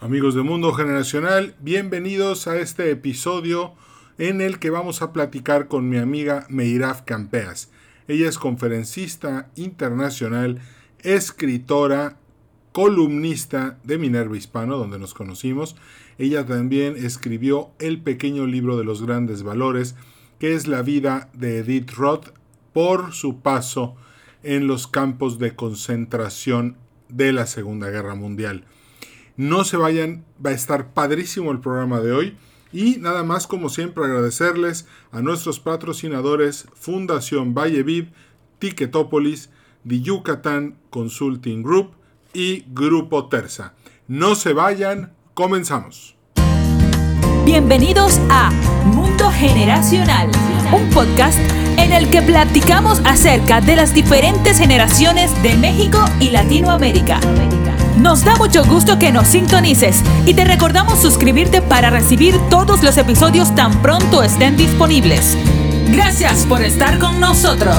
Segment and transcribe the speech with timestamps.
[0.00, 3.74] Amigos de Mundo Generacional, bienvenidos a este episodio
[4.16, 7.68] en el que vamos a platicar con mi amiga Meiraf Campeas.
[8.06, 10.60] Ella es conferencista internacional,
[11.00, 12.16] escritora,
[12.70, 15.74] columnista de Minerva Hispano, donde nos conocimos.
[16.16, 19.96] Ella también escribió el pequeño libro de los grandes valores,
[20.38, 22.28] que es la vida de Edith Roth
[22.72, 23.96] por su paso
[24.44, 26.76] en los campos de concentración
[27.08, 28.64] de la Segunda Guerra Mundial.
[29.38, 32.36] No se vayan, va a estar padrísimo el programa de hoy.
[32.72, 38.10] Y nada más como siempre agradecerles a nuestros patrocinadores Fundación Valleviv,
[38.58, 39.50] Ticketopolis,
[39.86, 41.92] The Yucatán Consulting Group
[42.34, 43.74] y Grupo Terza.
[44.08, 46.16] No se vayan, comenzamos.
[47.44, 48.50] Bienvenidos a
[48.86, 50.32] Mundo Generacional,
[50.74, 51.38] un podcast
[51.78, 57.20] en el que platicamos acerca de las diferentes generaciones de México y Latinoamérica.
[57.98, 62.96] Nos da mucho gusto que nos sintonices y te recordamos suscribirte para recibir todos los
[62.96, 65.36] episodios tan pronto estén disponibles.
[65.90, 67.76] Gracias por estar con nosotros.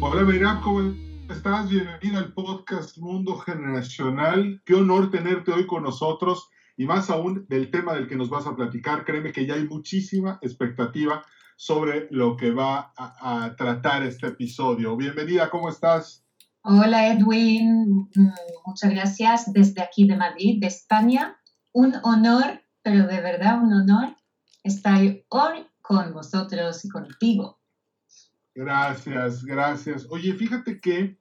[0.00, 0.94] Hola, Meirab, ¿cómo
[1.28, 1.68] estás?
[1.68, 4.62] Bienvenida al podcast Mundo Generacional.
[4.64, 6.48] Qué honor tenerte hoy con nosotros
[6.78, 9.04] y más aún del tema del que nos vas a platicar.
[9.04, 11.22] Créeme que ya hay muchísima expectativa
[11.64, 14.98] sobre lo que va a, tratar este episodio.
[14.98, 16.22] Bienvenida, ¿cómo estás?
[16.60, 18.32] Hola Edwin, mm,
[18.66, 21.40] muchas gracias desde aquí de Madrid, de España.
[21.72, 24.14] Un honor, pero de verdad un honor
[24.62, 27.58] estar hoy con vosotros y contigo.
[28.54, 30.06] Gracias, gracias.
[30.10, 31.16] Oye, fíjate que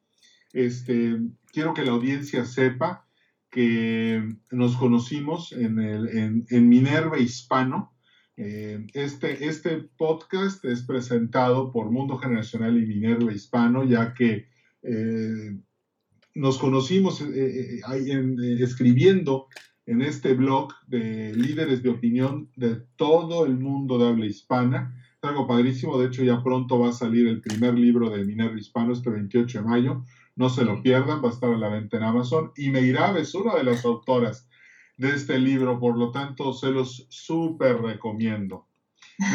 [0.52, 1.22] este,
[1.54, 3.08] quiero que la audiencia sepa
[3.50, 4.22] que
[4.52, 7.93] nos conocimos en, el, en Minerva Hispano,
[8.36, 14.48] eh, este, este podcast es presentado por Mundo Generacional y Minerva Hispano, ya que
[14.82, 15.56] eh,
[16.34, 17.82] nos conocimos eh,
[18.60, 19.48] escribiendo
[19.86, 25.00] en este blog de líderes de opinión de todo el mundo de habla hispana.
[25.22, 28.58] Es algo padrísimo, de hecho ya pronto va a salir el primer libro de Minerva
[28.58, 30.06] Hispano este 28 de mayo.
[30.36, 32.52] No se lo pierdan, va a estar a la venta en Amazon.
[32.58, 34.50] Y Meirab es una de las autoras
[34.98, 38.68] de este libro, por lo tanto se los súper recomiendo.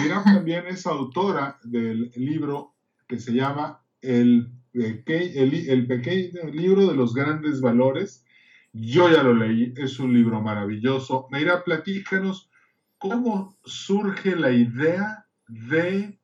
[0.03, 2.75] Mira también es autora del libro
[3.07, 8.25] que se llama el, el, pequeño libro de los grandes valores.
[8.73, 11.27] Yo ya lo leí, es un libro maravilloso.
[11.31, 12.51] Mira, platícanos
[12.99, 16.19] cómo surge la idea de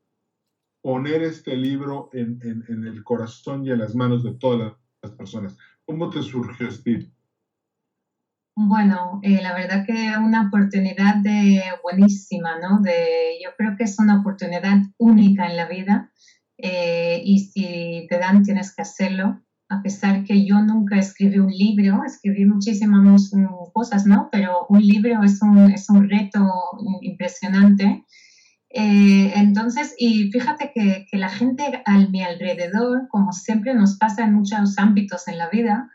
[0.83, 5.57] poner este libro en, en el corazón y en las manos de todas las personas.
[5.87, 7.14] ¿Cómo te surgió, Steve?
[8.57, 12.81] Bueno, eh, la verdad que una oportunidad de buenísima, ¿no?
[12.81, 16.13] De, yo creo que es una oportunidad única en la vida
[16.59, 19.41] eh, y si te dan tienes que hacerlo.
[19.69, 23.33] A pesar que yo nunca escribí un libro, escribí muchísimas
[23.73, 24.29] cosas, ¿no?
[24.31, 26.39] Pero un libro es un, es un reto
[27.01, 28.05] impresionante.
[28.71, 34.25] Eh, entonces, y fíjate que, que la gente a mi alrededor, como siempre nos pasa
[34.25, 35.91] en muchos ámbitos en la vida,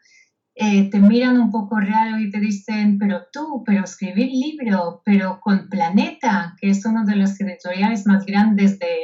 [0.62, 5.40] eh, te miran un poco raro y te dicen, pero tú, pero escribir libro, pero
[5.40, 8.98] con Planeta, que es uno de los editoriales más grandes de,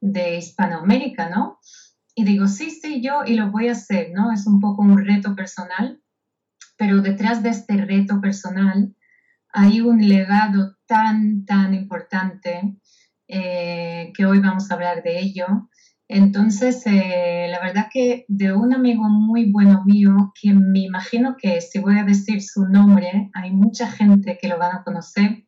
[0.00, 1.60] de Hispanoamérica, ¿no?
[2.16, 4.32] Y digo, sí, sí, yo, y lo voy a hacer, ¿no?
[4.32, 6.02] Es un poco un reto personal,
[6.76, 8.96] pero detrás de este reto personal
[9.52, 12.76] hay un legado tan, tan importante
[13.28, 15.70] eh, que hoy vamos a hablar de ello,
[16.14, 21.62] entonces, eh, la verdad que de un amigo muy bueno mío, que me imagino que
[21.62, 25.46] si voy a decir su nombre, hay mucha gente que lo van a conocer,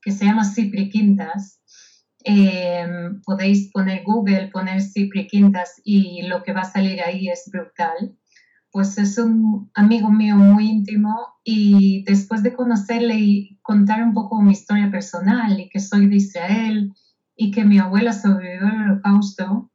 [0.00, 1.60] que se llama Cipri Quintas.
[2.24, 7.50] Em, podéis poner Google, poner Cipri Quintas y lo que va a salir ahí es
[7.52, 8.16] brutal.
[8.70, 14.40] Pues es un amigo mío muy íntimo y después de conocerle y contar un poco
[14.40, 16.92] mi historia personal y que soy de Israel
[17.36, 19.70] y que mi abuela sobrevivió al holocausto,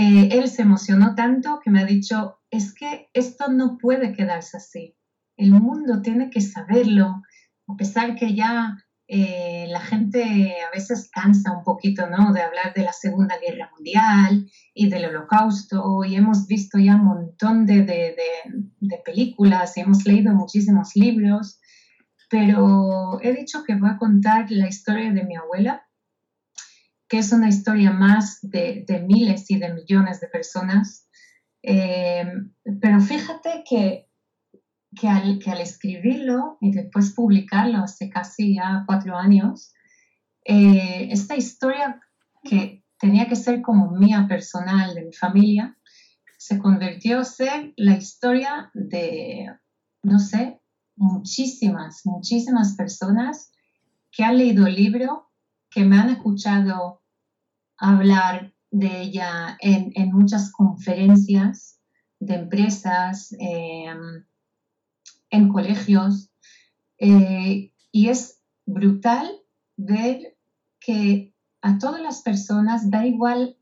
[0.00, 4.56] eh, él se emocionó tanto que me ha dicho, es que esto no puede quedarse
[4.56, 4.96] así.
[5.36, 7.22] El mundo tiene que saberlo,
[7.68, 12.32] a pesar que ya eh, la gente a veces cansa un poquito, ¿no?
[12.32, 17.04] De hablar de la Segunda Guerra Mundial y del Holocausto, y hemos visto ya un
[17.04, 18.16] montón de, de,
[18.80, 21.60] de películas y hemos leído muchísimos libros,
[22.30, 25.82] pero he dicho que voy a contar la historia de mi abuela,
[27.10, 31.08] que es una historia más de, miles y de millones de personas.
[31.60, 32.24] Eh,
[32.80, 34.08] pero fíjate que,
[34.94, 39.72] que, al, que, al, escribirlo y después publicarlo hace casi ya cuatro años,
[40.44, 42.00] eh, esta historia
[42.44, 45.76] que tenía que ser como mía personal, de mi familia,
[46.38, 49.52] se convirtió a ser la historia de,
[50.04, 50.60] no sé,
[50.94, 53.50] muchísimas, muchísimas personas
[54.12, 55.28] que han leído el libro,
[55.70, 56.99] que me han escuchado
[57.80, 61.80] hablar de ella en, muchas conferencias
[62.20, 64.24] de empresas, em,
[65.30, 66.30] en colegios,
[66.98, 69.28] eh, y es brutal
[69.76, 70.36] ver
[70.78, 73.56] que a todas las personas da igual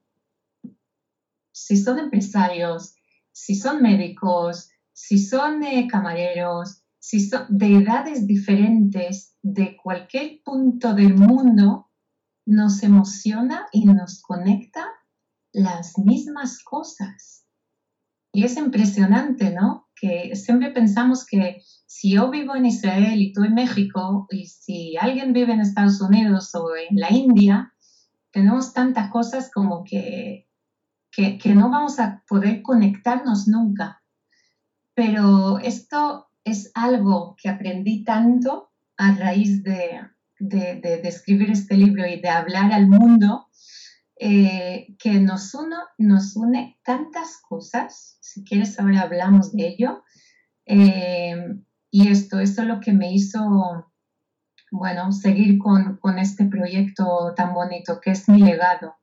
[1.53, 2.94] si son empresarios,
[3.32, 10.94] si son médicos, si son eh, camareros, si son de edades diferentes, de cualquier punto
[10.94, 11.88] del mundo,
[12.48, 14.86] nos emociona y nos conecta
[15.52, 17.44] las mismas cosas.
[18.32, 19.90] Y es impresionante, ¿no?
[19.94, 24.96] Que siempre pensamos que si yo vivo en Israel y tú en México, y si
[24.96, 27.74] alguien vive en Estados Unidos o en la India,
[28.30, 30.48] tenemos tantas cosas como que,
[31.10, 34.02] que, no vamos a poder conectarnos nunca.
[34.94, 40.00] Pero esto es algo que aprendí tanto a raíz de,
[40.38, 43.46] de, escribir este libro y de hablar al mundo,
[44.20, 48.19] eh, que nos, uno, nos une tantas cosas.
[48.20, 50.02] Si quieres, ahora hablamos de ello.
[50.67, 51.37] Eh,
[51.90, 53.88] y esto, esto es lo que me hizo
[54.70, 58.94] bueno, seguir con, este proyecto tan bonito que es mi legado.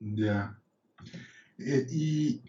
[0.00, 0.58] Ya.
[1.58, 2.42] Eh, y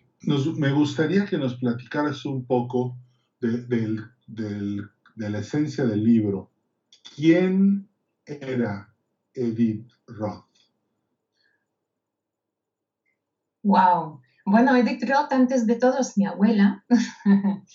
[0.58, 2.98] me gustaría que nos platicaras un poco
[3.40, 4.02] de,
[5.16, 6.52] la esencia del libro.
[7.16, 7.90] ¿Quién
[8.26, 8.94] era
[9.34, 10.46] Edith Roth?
[13.64, 14.22] Wow.
[14.46, 16.86] Bueno, Edith Roth antes de todo es mi abuela.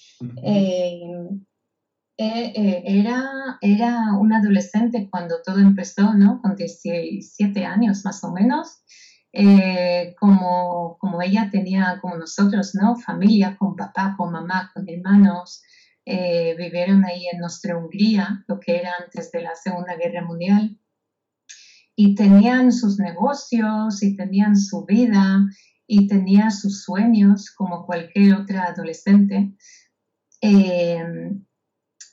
[2.18, 6.40] Eh, eh, era, era una adolescente cuando todo empezó, ¿no?
[6.40, 8.84] Con 17 años más o menos.
[9.32, 12.96] Eh, como, como ella tenía, como nosotros, ¿no?
[12.96, 15.62] Familia, con papá, con mamá, con hermanos.
[16.04, 20.78] Vivieron ahí en nuestra Hungría, lo que era antes de la Segunda Guerra Mundial.
[21.94, 25.46] Y tenían sus negocios y tenían su vida
[25.86, 29.52] y tenían sus sueños como cualquier otra adolescente.
[30.40, 30.96] Y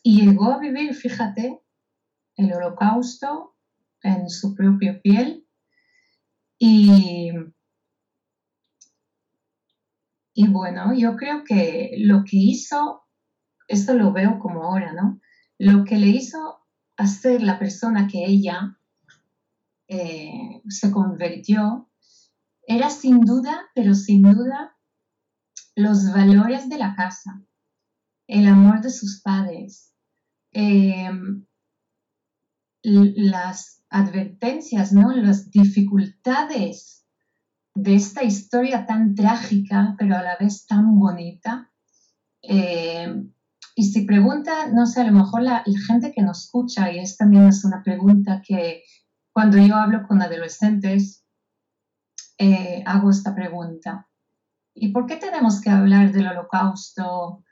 [0.04, 1.62] llegó a vivir, fíjate,
[2.36, 3.56] el holocausto
[4.02, 5.46] en su propia piel.
[6.58, 7.32] Y,
[10.34, 13.04] y bueno, yo creo que lo que hizo,
[13.70, 15.22] esto lo veo como ahora, ¿no?
[15.58, 16.60] Lo que le hizo
[16.98, 18.78] hacer la persona que ella
[19.88, 21.90] eh, se convirtió
[22.68, 24.76] era sin duda, pero sin duda,
[25.76, 27.42] los valores de la casa,
[28.28, 29.90] el amor de sus padres,
[30.52, 31.46] Em,
[32.82, 35.12] las advertencias, ¿no?
[35.12, 37.06] las dificultades
[37.76, 41.72] de esta historia tan trágica, pero a la vez tan bonita.
[42.42, 43.32] Em,
[43.80, 47.24] y si pregunta, no sé, a lo mejor la, gente que nos escucha, y esta
[47.24, 48.84] también es una pregunta que
[49.32, 51.24] cuando yo hablo con adolescentes,
[52.38, 54.10] eh, hago esta pregunta.
[54.74, 57.46] ¿Y por qué tenemos que hablar del holocausto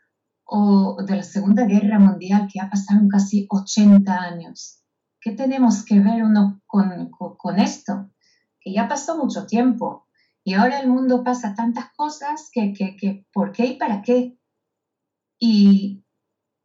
[0.44, 4.84] o de la Segunda Guerra Mundial, que ha pasado casi 80 años.
[5.22, 8.12] ¿Qué tenemos que ver uno con, con, esto?
[8.60, 10.10] Que ya pasó mucho tiempo
[10.44, 14.38] y ahora el mundo pasa tantas cosas que, que, que ¿por qué y para qué?
[15.40, 16.04] Y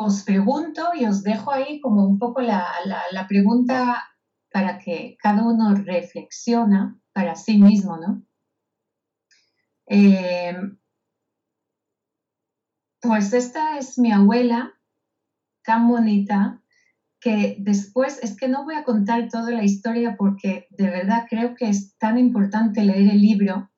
[0.05, 2.67] os pregunto y os dejo ahí como un poco la,
[3.11, 4.05] la, pregunta
[4.51, 8.23] para que cada uno reflexiona para sí mismo, ¿no?
[9.87, 10.57] Eh,
[13.01, 14.73] pues esta es mi abuela,
[15.65, 16.63] tan bonita,
[17.21, 21.55] que después es que no voy a contar toda la historia porque de verdad creo
[21.55, 23.71] que es tan importante leer el libro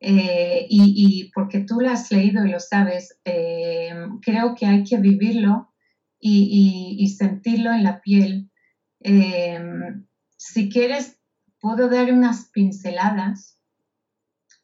[0.00, 4.98] eh, y, porque tú lo has leído y lo sabes, eh, creo que hay que
[4.98, 5.69] vivirlo
[6.20, 8.50] y, sentirlo en la piel.
[9.00, 9.58] Eh,
[10.36, 11.18] si quieres,
[11.60, 13.58] puedo dar unas pinceladas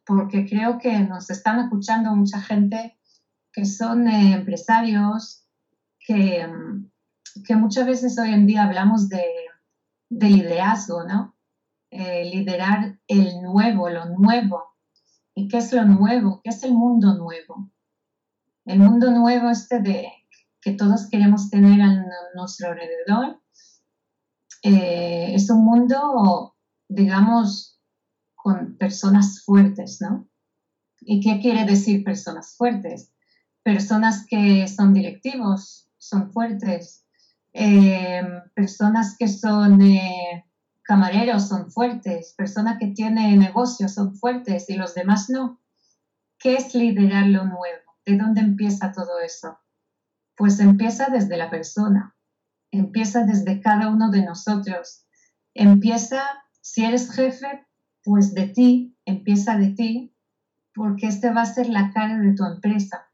[0.04, 2.96] porque creo que nos están escuchando mucha gente
[3.52, 5.48] que son empresarios,
[5.98, 6.46] que,
[7.44, 9.24] que, muchas veces hoy en día hablamos de,
[10.08, 11.36] de liderazgo, ¿no?
[11.90, 14.76] Eh, liderar el nuevo, lo nuevo.
[15.34, 16.40] ¿Y qué es lo nuevo?
[16.42, 17.70] ¿Qué es el mundo nuevo?
[18.64, 20.12] El mundo nuevo este de
[20.66, 22.04] que todos queremos tener a
[22.34, 23.40] nuestro alrededor
[24.64, 26.56] eh, es un mundo,
[26.88, 27.80] digamos,
[28.34, 30.26] con personas fuertes, ¿no?
[31.02, 33.12] ¿Y qué quiere decir personas fuertes?
[33.62, 37.04] personas que son directivos, son fuertes,
[37.52, 38.22] eh,
[38.54, 40.44] personas que son eh,
[40.82, 45.60] camareros son fuertes, persona que tiene negocios son fuertes y los demás no.
[46.38, 47.90] ¿Qué es liderar lo nuevo?
[48.04, 49.58] ¿De dónde empieza todo eso?
[50.36, 52.16] Pues empieza desde la persona,
[52.70, 55.06] empieza desde cada uno de nosotros.
[55.54, 56.22] Empieza,
[56.60, 57.66] si eres jefe,
[58.04, 60.16] pues de ti, empieza de ti,
[60.74, 63.06] porque este va a ser la cara de tu empresa.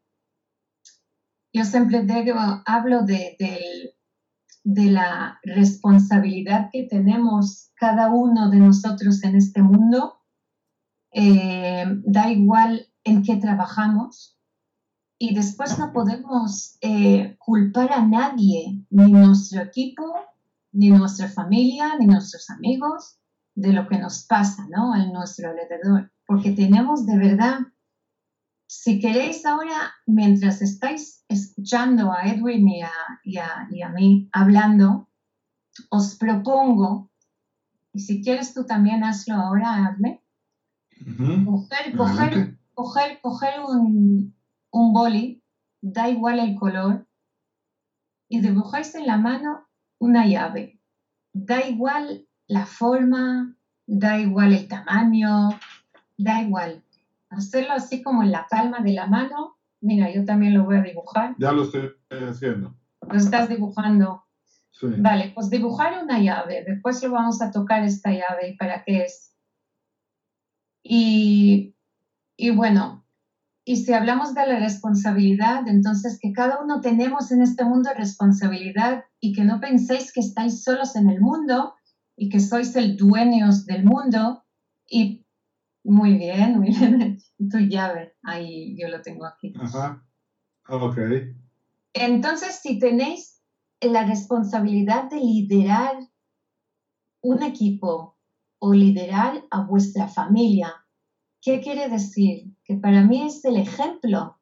[1.54, 3.36] Yo siempre digo, hablo de,
[4.64, 10.18] la responsabilidad que tenemos cada uno de nosotros en este mundo.
[11.14, 14.40] Eh, da igual en qué trabajamos,
[15.22, 20.02] y después no podemos eh, culpar a nadie, ni nuestro equipo,
[20.72, 23.20] ni nuestra familia, ni nuestros amigos,
[23.54, 24.92] de lo que nos pasa ¿no?
[24.92, 27.60] a nuestro alrededor, porque tenemos de verdad,
[28.66, 32.90] si queréis ahora, mientras estáis escuchando a Edwin y a,
[33.22, 35.08] y a, y a mí hablando,
[35.88, 37.12] os propongo,
[37.92, 40.20] y si quieres tú también hazlo ahora, hazme,
[41.44, 44.34] coger, coger, coger, coger un,
[44.72, 45.42] un boli,
[45.80, 47.06] da igual el color,
[48.28, 50.80] y dibujáis en la mano una llave.
[51.34, 53.54] Da igual la forma,
[53.86, 55.50] da igual el tamaño,
[56.16, 56.82] da igual.
[57.28, 59.58] Hacerlo así como en la palma de la mano.
[59.80, 61.34] Mira, yo también lo voy a dibujar.
[61.38, 62.74] Ya lo estoy haciendo.
[63.08, 64.24] Lo estás dibujando.
[64.70, 64.86] Sí.
[64.98, 66.64] Vale, pues dibujar una llave.
[66.66, 69.36] Después lo vamos a tocar esta llave y para qué es.
[70.82, 71.74] Y,
[72.36, 73.01] y bueno,
[73.64, 79.04] y si hablamos de la responsabilidad, entonces que cada uno tenemos en este mundo responsabilidad
[79.20, 81.74] y que no penséis que estáis solos en el mundo
[82.16, 84.44] y que sois el dueños del mundo.
[84.88, 85.24] Y
[85.84, 87.18] muy bien, muy bien,
[87.50, 89.54] tu llave, ahí yo lo tengo aquí.
[89.56, 90.04] Ajá,
[90.68, 90.98] ok.
[91.92, 93.42] Entonces, si tenéis
[93.80, 95.96] la responsabilidad de liderar
[97.22, 98.18] un equipo
[98.58, 100.84] o liderar a vuestra familia,
[101.40, 102.51] ¿qué quiere decir?
[102.64, 104.38] Que para mí es el ejemplo.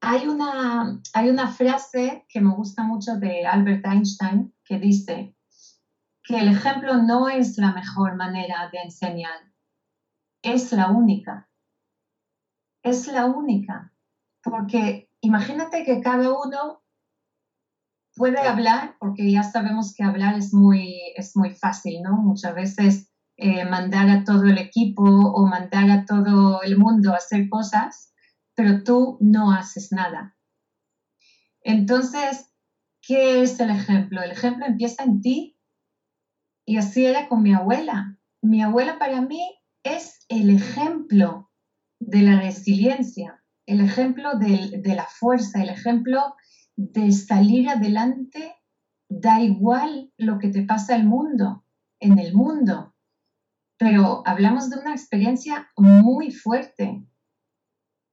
[0.00, 5.36] Hay una, hay una frase que me gusta mucho de Albert Einstein que dice
[6.22, 9.52] que el ejemplo no es la mejor manera de enseñar,
[10.42, 11.48] es la única.
[12.82, 13.92] Es la única.
[14.42, 16.82] Porque imagínate que cada uno
[18.16, 22.16] puede hablar, porque ya sabemos que hablar es muy, es muy fácil, ¿no?
[22.16, 27.16] Muchas veces eh, mandar a todo el equipo o mandar a todo el mundo a
[27.16, 28.14] hacer cosas,
[28.54, 30.36] pero tú no haces nada.
[31.60, 32.50] Entonces,
[33.02, 34.22] ¿qué es el ejemplo?
[34.22, 35.58] El ejemplo empieza en ti.
[36.64, 38.18] Y así era con mi abuela.
[38.40, 39.42] Mi abuela para mí
[39.82, 41.50] es el ejemplo
[42.00, 46.34] de la resiliencia, el ejemplo de, la fuerza, el ejemplo
[46.74, 48.54] de salir adelante,
[49.08, 51.64] da igual lo que te pasa el mundo,
[52.00, 52.95] en el mundo
[53.78, 57.06] pero hablamos de una experiencia muy fuerte.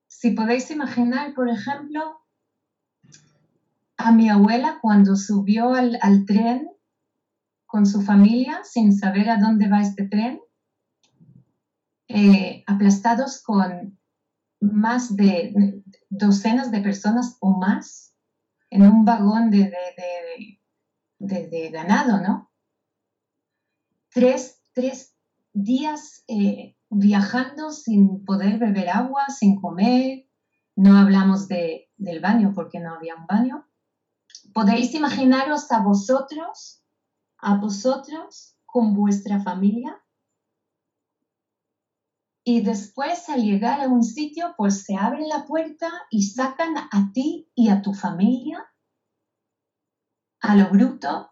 [0.07, 2.21] Si podéis imaginar, por ejemplo,
[3.97, 6.69] a mi abuela cuando subió al, tren
[7.65, 10.41] con su familia sin saber a dónde va este tren,
[12.09, 13.97] eh, aplastados con
[14.59, 18.13] más de docenas de personas o más
[18.69, 19.71] en un vagón de,
[21.19, 22.51] de, ganado, ¿no?
[24.09, 25.12] Tres, tres
[25.53, 30.27] días eh, viajando sin poder beber agua, sin comer,
[30.75, 33.67] no hablamos de, del baño porque no había un baño.
[34.53, 36.83] ¿Podéis imaginaros a vosotros,
[37.37, 40.03] a vosotros con vuestra familia?
[42.43, 47.11] Y después al llegar a un sitio, pues se abre la puerta y sacan a
[47.13, 48.67] ti y a tu familia
[50.41, 51.31] a lo bruto.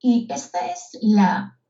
[0.00, 1.61] Y esta es la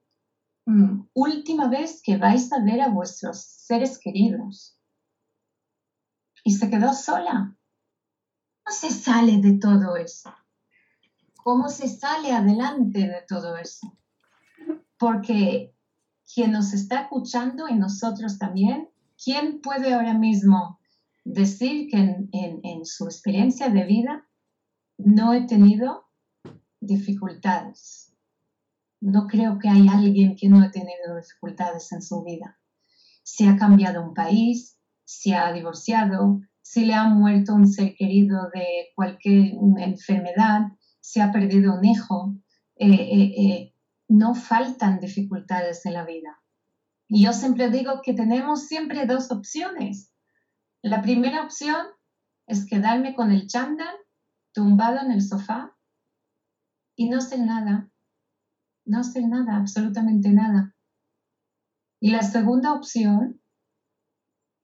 [0.65, 4.79] Última vez que vais a ver a vuestros seres queridos.
[6.45, 7.57] Y se quedó sola.
[8.65, 10.33] ¿Cómo se sale de todo eso?
[11.43, 13.99] ¿Cómo se sale adelante de todo eso?
[14.99, 15.75] Porque
[16.33, 18.89] quien nos está escuchando y nosotros también,
[19.23, 20.79] ¿quién puede ahora mismo
[21.25, 24.29] decir que en, en su experiencia de vida
[24.97, 26.09] no he tenido
[26.81, 28.12] dificultades?
[29.03, 32.59] No creo que hay alguien que no ha tenido dificultades en su vida.
[33.25, 38.49] Si ha cambiado un país, si ha divorciado, si le ha muerto un ser querido
[38.55, 40.69] de cualquier enfermedad,
[41.01, 42.37] si ha perdido un hijo,
[42.77, 43.75] eh, eh, eh,
[44.09, 46.41] no faltan dificultades en la vida.
[47.09, 50.13] Y yo siempre digo que tenemos siempre dos opciones.
[50.81, 51.87] La primera opción
[52.47, 53.97] es quedarme con el chándal
[54.53, 55.77] tumbado en el sofá
[56.95, 57.92] y no hacer nada
[58.85, 60.75] no hacer nada, absolutamente nada.
[62.01, 63.41] Y la segunda opción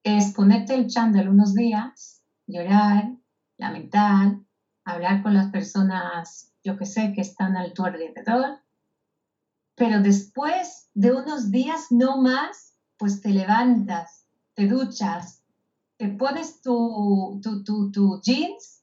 [0.03, 3.17] es ponerte el chándal unos días, llorar,
[3.59, 4.39] lamentar,
[4.85, 8.61] hablar con las personas, yo que sé, que están al tu alrededor.
[9.77, 15.45] Pero después de unos días no más, pues te levantas, te duchas,
[15.97, 18.78] te pones tu, tu, tu, tu jeans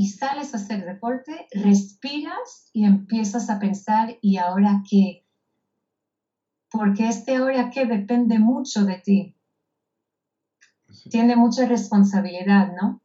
[0.00, 5.26] y sales a hacer deporte, respiras y empiezas a pensar, ¿y ahora qué?
[6.70, 9.36] Porque este ahora qué depende mucho de ti.
[11.10, 13.02] Tiene mucha responsabilidad, ¿no?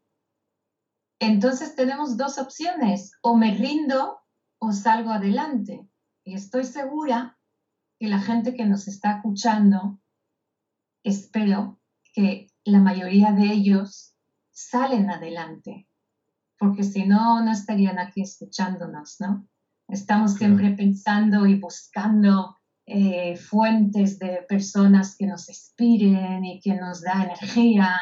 [1.19, 4.21] Entonces tenemos dos opciones, o me rindo
[4.57, 5.85] o salgo adelante.
[6.23, 7.37] Y estoy segura
[7.99, 9.99] que la gente que nos está escuchando,
[11.03, 11.77] espero
[12.13, 14.15] que la mayoría de ellos
[14.51, 15.89] salen adelante
[16.65, 19.47] porque si no, no estarían aquí escuchándonos, ¿no?
[19.87, 22.57] Estamos siempre pensando y buscando
[22.87, 27.95] eh, fuentes de personas que nos inspiren y que nos da energía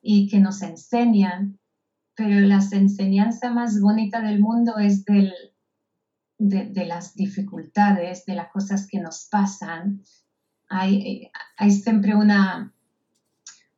[0.00, 1.58] y que nos enseñan,
[2.14, 5.32] pero la enseñanza más bonita del mundo es del,
[6.38, 10.02] de, de, las dificultades, de las cosas que nos pasan.
[10.68, 12.72] Hay, hay siempre una,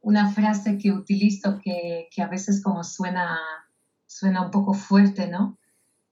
[0.01, 3.39] una frase que utilizo que, que a veces como suena
[4.07, 5.59] suena un poco fuerte, ¿no?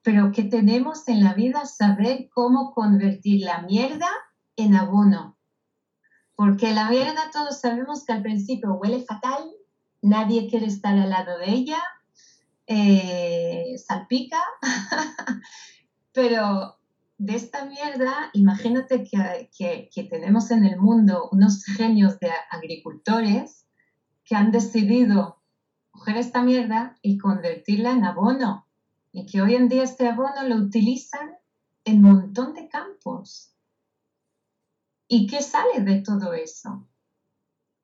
[0.02, 4.08] Pero que tenemos en la vida saber cómo convertir la mierda
[4.56, 5.36] en abono.
[6.36, 9.50] Porque la mierda todos sabemos que al principio huele fatal,
[10.02, 11.82] nadie quiere estar al lado de ella,
[12.66, 14.40] eh, salpica,
[16.12, 16.78] pero
[17.18, 23.66] de esta mierda, imagínate que, que, que, tenemos en el mundo unos genios de agricultores
[24.24, 25.43] que han decidido
[25.94, 28.66] coger esta mierda y convertirla en abono.
[29.12, 31.36] Y que hoy en día este abono lo utilizan
[31.84, 33.54] en un montón de campos.
[35.06, 36.88] ¿Y qué sale de todo eso?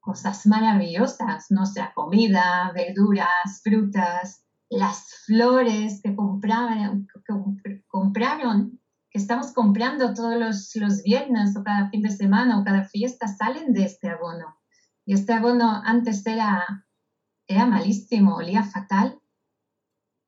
[0.00, 7.07] Cosas maravillosas, no sea comida, verduras, frutas, las flores que compraron,
[7.62, 12.64] que compraron, que estamos comprando todos los, los viernes o cada fin de semana o
[12.64, 14.57] cada fiesta, salen de este abono.
[15.05, 16.87] Y este abono antes era
[17.51, 19.21] era malísimo, olía fatal.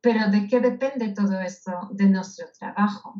[0.02, 1.88] Pero ¿de qué depende todo esto?
[1.92, 3.14] De nuestro trabajo.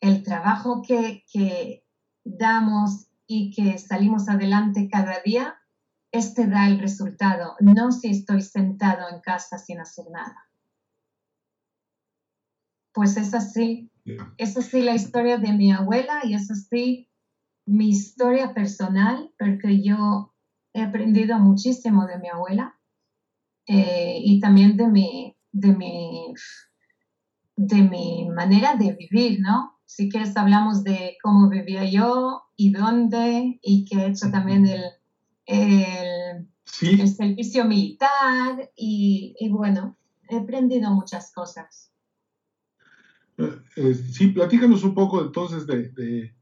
[0.00, 1.86] El trabajo que, que
[2.24, 5.58] damos y que salimos adelante cada día,
[6.10, 10.48] este da el resultado, no si estoy sentado en casa sin hacer nada.
[12.92, 13.90] Pues es así.
[14.36, 17.10] Es así la historia de mi abuela y es así
[17.66, 20.33] mi historia personal, porque yo
[20.74, 22.76] he aprendido muchísimo de mi abuela
[23.66, 26.34] eh, y también de mi, de, mi,
[27.56, 29.78] de mi manera de vivir, ¿no?
[29.86, 34.82] Si quieres hablamos de cómo vivía yo y dónde y que he hecho también el,
[35.46, 36.48] el,
[36.82, 39.96] el servicio militar y, y, bueno,
[40.28, 41.92] he aprendido muchas cosas.
[43.38, 46.34] Eh, eh, sí, platícanos un poco entonces de, de,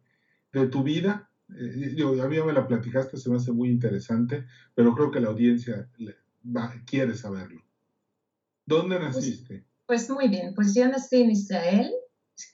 [0.53, 4.47] de tu vida, eh, yo, a mí me la platicaste, se me hace muy interesante,
[4.75, 5.89] pero creo que la audiencia
[6.87, 7.63] quiere saberlo.
[8.67, 9.65] ¿Dónde pues, naciste?
[9.87, 11.91] Pues, muy bien, pues yo nací en Israel,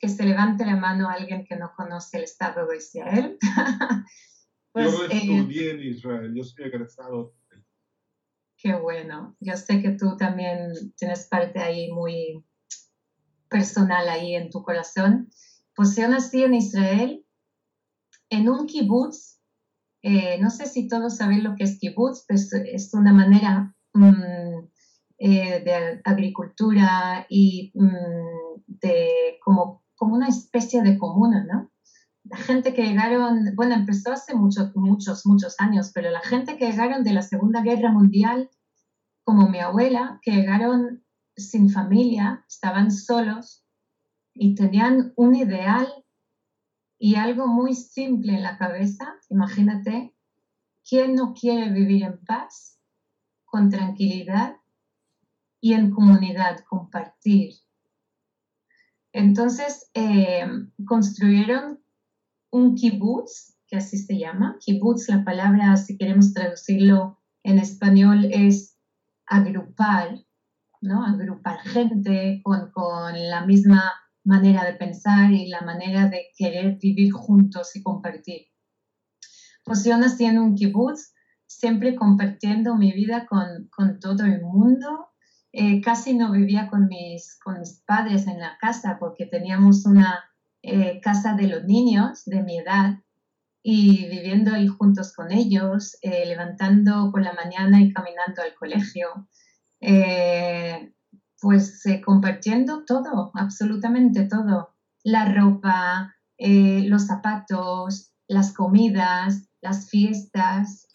[0.01, 3.39] que se levante la mano a alguien que no conoce el Estado de Israel.
[4.73, 7.35] pues, yo estudié eh, en Israel, yo soy egresado.
[8.61, 12.45] Qué bueno, yo sé que tú también tienes parte ahí muy
[13.49, 15.31] personal ahí en tu corazón.
[15.77, 17.25] Pues yo nací en Israel
[18.31, 19.41] en un kibutz,
[20.03, 24.69] eh, no sé si todos saben lo que es kibutz, pues es una manera mm,
[25.19, 31.71] eh, de agricultura y mm, de como, como una especie de comuna, ¿no?
[32.25, 36.71] La gente que llegaron, bueno, empezó hace muchos, muchos, muchos años, pero la gente que
[36.71, 38.51] llegaron de la Segunda Guerra Mundial,
[39.25, 41.05] como mi abuela, que llegaron
[41.37, 43.65] sin familia, estaban solos
[44.35, 45.89] y tenían un ideal
[46.99, 50.15] y algo muy simple en la cabeza, imagínate,
[50.89, 52.81] ¿quién no quiere vivir en paz,
[53.45, 54.57] con tranquilidad
[55.61, 57.55] y en comunidad, compartir?
[59.13, 60.47] Entonces, eh,
[60.85, 61.81] construyeron
[62.51, 64.57] un kibbutz, que así se llama.
[64.61, 68.77] Kibbutz, la palabra, si queremos traducirlo en español, es
[69.27, 70.19] agrupar,
[70.81, 71.05] ¿no?
[71.05, 73.93] Agrupar gente con, con la misma
[74.29, 78.43] manera de pensar y la manera de querer vivir juntos y compartir.
[79.65, 81.15] Pues yo nací en un kibbutz,
[81.47, 85.09] siempre compartiendo mi vida con, con todo el mundo.
[85.53, 90.23] Eh, casi no vivía con mis, con mis padres en la casa porque teníamos una
[90.63, 92.99] eh, casa de los niños de mi edad
[93.63, 99.27] y viviendo ahí juntos con ellos, eh, levantando por la mañana y caminando al colegio,
[101.41, 104.75] pues compartiendo todo, absolutamente todo,
[105.05, 110.87] la ropa, los zapatos, las comidas, las fiestas,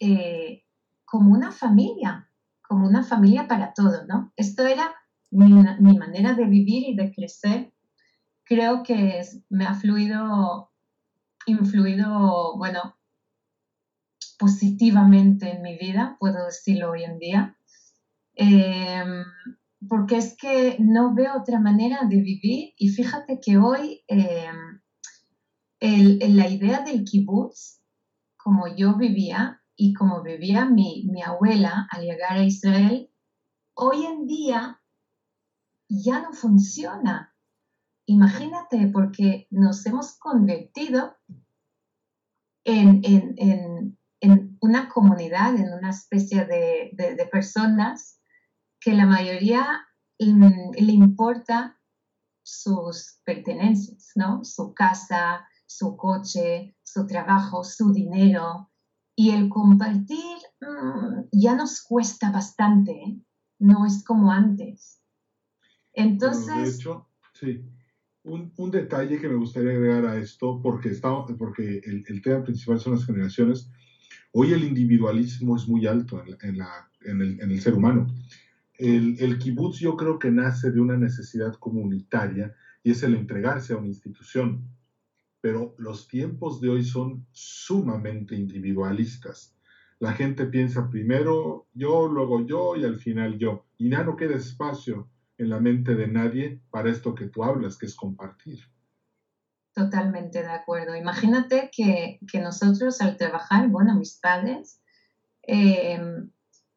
[1.04, 2.28] como una familia,
[2.66, 4.32] como una familia para todo, ¿no?
[4.36, 4.94] Esto era
[5.30, 7.72] mi, manera de vivir y de crecer.
[8.44, 10.70] Creo que me ha fluido,
[11.46, 12.96] influido, bueno,
[14.38, 17.56] positivamente en mi vida, puedo decirlo hoy en día,
[18.34, 19.24] em,
[19.88, 22.74] porque es que no veo otra manera de vivir.
[22.76, 24.80] Y fíjate que hoy em,
[25.80, 27.80] la idea del kibbutz,
[28.36, 33.10] como yo vivía y como vivía mi, mi abuela al llegar a Israel,
[33.74, 34.80] hoy en día
[35.88, 37.34] ya no funciona.
[38.06, 41.16] Imagínate, porque nos hemos convertido
[42.64, 43.98] en,
[44.60, 48.20] una comunidad, en una especie de, personas
[48.84, 49.66] que la mayoría
[50.18, 51.80] le importa
[52.42, 54.44] sus pertenencias, ¿no?
[54.44, 58.70] Su casa, su coche, su trabajo, su dinero.
[59.16, 63.18] Y el compartir mm, ya nos cuesta bastante, ¿eh?
[63.58, 65.00] no es como antes.
[65.94, 66.84] Entonces...
[67.32, 67.64] sí.
[68.24, 72.94] Un, detalle que me gustaría agregar a esto, porque, está, porque el, tema principal son
[72.94, 73.70] las generaciones,
[74.32, 78.06] hoy el individualismo es muy alto en, la, en, el, en el, ser humano.
[78.76, 83.76] El, kibutz yo creo que nace de una necesidad comunitaria y es el entregarse a
[83.76, 84.68] una institución.
[85.40, 89.54] Pero los tiempos de hoy son sumamente individualistas.
[90.00, 93.66] La gente piensa primero yo, luego yo y al final yo.
[93.78, 95.08] Y nada, no queda espacio
[95.38, 98.60] en la mente de nadie para esto que tú hablas, que es compartir.
[99.72, 100.96] Totalmente de acuerdo.
[100.96, 104.80] Imagínate que, nosotros al trabajar, bueno, mis padres,
[105.42, 106.00] eh,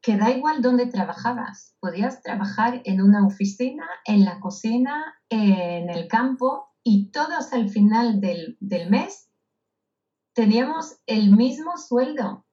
[0.08, 6.08] que da igual dónde trabajabas, podías trabajar en una oficina, en la cocina, en el
[6.08, 9.30] campo y todos al final del, del mes
[10.34, 12.46] teníamos el mismo sueldo,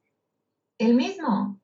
[0.78, 1.60] el mismo,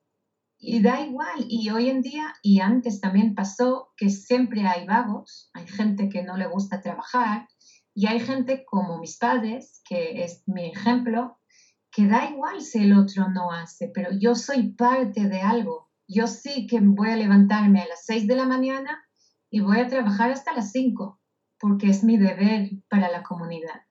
[0.57, 1.45] y da igual.
[1.49, 6.23] Y hoy en día, y antes también pasó, que siempre hay vagos, hay gente que
[6.23, 7.49] no le gusta trabajar,
[7.93, 11.40] y hay gente como mis padres, que es mi ejemplo,
[11.91, 15.89] que da igual si el otro no hace, pero yo soy parte de algo.
[16.07, 19.03] Yo sí que voy a levantarme a las 6 de la mañana
[19.49, 21.19] y voy a trabajar hasta las 5,
[21.59, 23.81] porque es mi deber para la comunidad.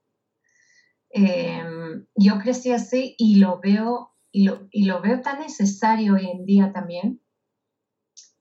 [1.11, 6.73] Em, yo crecí así y lo veo y lo, veo tan necesario hoy en día
[6.73, 7.21] también.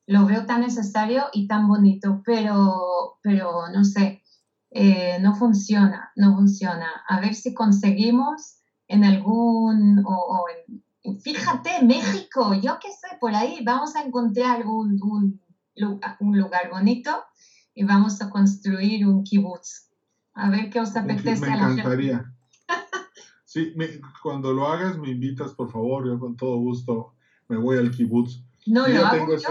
[0.05, 4.23] Lo veo tan necesario y tan bonito, pero, pero no sé,
[4.71, 7.03] eh, no funciona, no funciona.
[7.07, 8.58] A ver si conseguimos
[8.89, 10.45] en algún, o,
[11.03, 15.41] en, fíjate, México, yo qué sé, por ahí vamos a encontrar un, un,
[16.19, 17.23] un lugar bonito
[17.73, 19.89] y vamos a construir un kibutz.
[20.33, 22.21] A ver qué os apetece a la gente.
[23.45, 23.73] Sí,
[24.21, 27.15] cuando lo hagas me invitas, por favor, yo con todo gusto
[27.47, 28.43] me voy al kibutz.
[28.67, 29.49] No, yo lo hago tengo yo.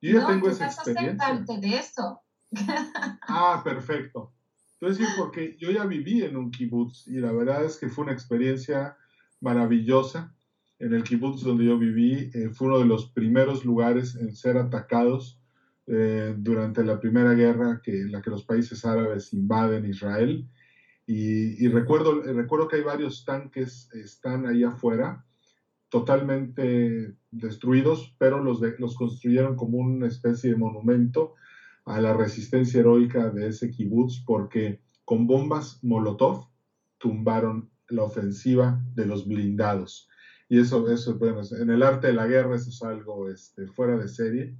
[0.00, 1.16] yo ya tengo esa experiencia.
[1.16, 2.20] parte de eso.
[3.22, 4.32] ah, perfecto.
[5.18, 8.96] Porque yo ya viví en un kibutz y la verdad es que fue una experiencia
[9.40, 10.34] maravillosa.
[10.78, 14.56] En el kibutz donde yo viví eh, fue uno de los primeros lugares en ser
[14.56, 15.38] atacados
[15.86, 20.48] eh, durante la primera guerra que, en la que los países árabes invaden Israel
[21.12, 25.24] y, recuerdo, recuerdo que hay varios tanques, están ahí afuera,
[25.88, 31.34] totalmente destruidos, pero los, los construyeron como una especie de monumento
[31.84, 36.48] a la resistencia heroica de ese kibutz, porque con bombas Molotov
[36.98, 40.08] tumbaron la ofensiva de los blindados.
[40.48, 43.96] Y eso, eso bueno, en el arte de la guerra eso es algo este, fuera
[43.96, 44.56] de serie.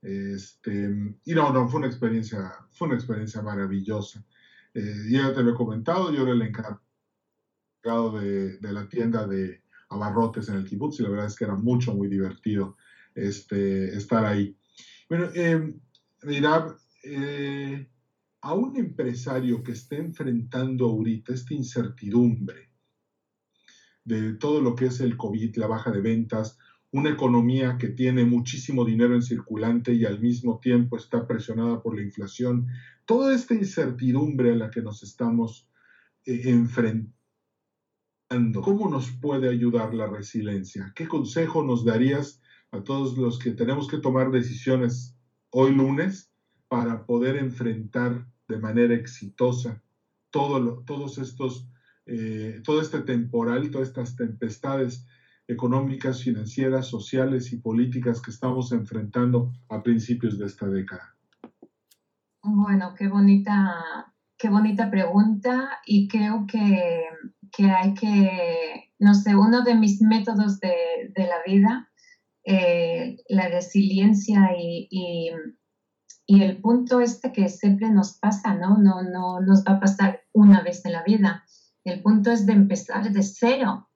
[0.00, 0.90] Este,
[1.24, 4.24] y no, no, fue una experiencia, fue una experiencia maravillosa.
[4.74, 6.78] Eh, ya te lo he comentado, yo era el encargado
[8.18, 11.54] de, de, la tienda de abarrotes en el kibutz y la verdad es que era
[11.54, 12.76] mucho, muy divertido
[13.14, 14.56] este, estar ahí.
[15.08, 15.74] Bueno, eh,
[16.22, 17.88] eh,
[18.40, 22.68] a un empresario que esté enfrentando ahorita esta incertidumbre
[24.04, 26.58] de todo lo que es el COVID, la baja de ventas,
[26.90, 31.94] una economía que tiene muchísimo dinero en circulante y al mismo tiempo está presionada por
[31.94, 32.68] la inflación,
[33.04, 35.68] toda esta incertidumbre a la que nos estamos
[36.24, 37.12] eh, enfrentando,
[38.62, 40.92] ¿cómo nos puede ayudar la resiliencia?
[40.94, 45.17] ¿Qué consejo nos darías a todos los que tenemos que tomar decisiones
[45.50, 46.32] hoy lunes
[46.68, 49.82] para poder enfrentar de manera exitosa
[50.30, 51.68] todo todos estos,
[52.06, 55.06] eh, todo este temporal, todas estas tempestades
[55.48, 61.16] económicas, financieras, sociales y políticas que estamos enfrentando a principios de esta década?
[62.42, 67.04] Bueno, qué bonita, qué bonita pregunta y creo que,
[67.64, 71.87] hay que, no sé, uno de mis métodos de, la vida,
[72.50, 75.30] eh, la resiliencia y,
[76.26, 78.78] el punto este que siempre nos pasa, ¿no?
[78.78, 79.02] ¿no?
[79.02, 81.44] No nos va a pasar una vez en la vida.
[81.84, 83.88] El punto es de empezar de cero,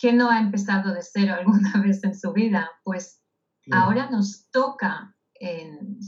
[0.00, 2.70] ¿Quién no ha empezado de cero alguna vez en su vida?
[2.84, 3.22] Pues
[3.70, 5.98] ahora nos toca en,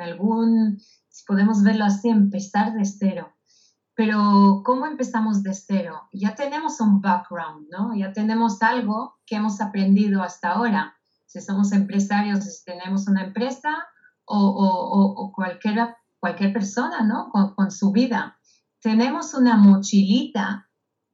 [0.00, 3.33] algún, si podemos verlo así, empezar de cero.
[3.94, 6.08] Pero ¿cómo empezamos de cero?
[6.12, 7.94] Ya tenemos un background, ¿no?
[7.94, 10.96] Ya tenemos algo que hemos aprendido hasta ahora.
[11.26, 13.86] Si somos empresarios, si tenemos una empresa
[14.24, 17.30] o, cualquier, cualquier persona, ¿no?
[17.30, 18.38] con su vida.
[18.80, 20.68] Tenemos una mochilita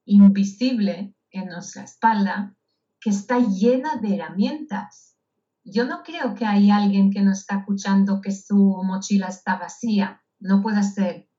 [0.04, 2.54] invisible en nuestra espalda
[3.00, 5.16] que está llena de herramientas.
[5.64, 10.20] Yo no creo que hay alguien que no está escuchando que su mochila está vacía.
[10.38, 11.29] No puede ser.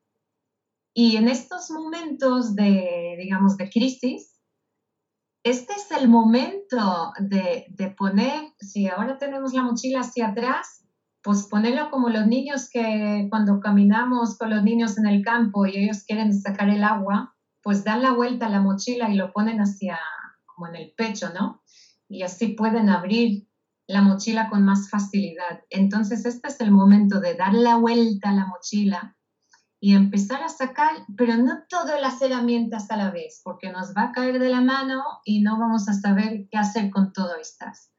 [0.94, 4.38] Y en estos momentos de, digamos, de crisis,
[5.44, 10.84] este es el momento de, de poner, si ahora tenemos la mochila hacia atrás,
[11.22, 15.76] pues ponerlo como los niños que cuando caminamos con los niños en el campo y
[15.76, 19.60] ellos quieren sacar el agua, pues dan la vuelta a la mochila y lo ponen
[19.60, 19.98] hacia,
[20.44, 21.62] como en el pecho, ¿no?
[22.08, 23.48] Y así pueden abrir
[23.86, 25.60] la mochila con más facilidad.
[25.70, 29.16] Entonces, este es el momento de dar la vuelta a la mochila
[29.84, 34.02] y empezar a sacar, pero no todas las herramientas a la vez, porque nos va
[34.04, 37.92] a caer de la mano y no vamos a saber qué hacer con todo estas.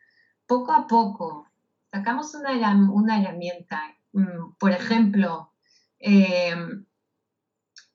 [0.48, 1.46] Poco a poco,
[1.92, 2.52] sacamos una,
[2.90, 3.82] una herramienta,
[4.14, 5.52] mm, por ejemplo,
[6.00, 6.56] eh,